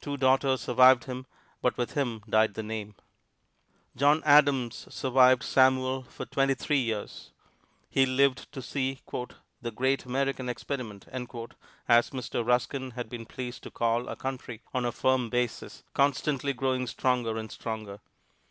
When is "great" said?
9.70-10.06